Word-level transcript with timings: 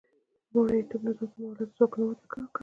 په 0.49 0.57
مرئیتوب 0.65 1.01
نظام 1.07 1.27
کې 1.31 1.37
مؤلده 1.41 1.65
ځواکونو 1.77 2.03
وده 2.07 2.23
وکړه. 2.25 2.43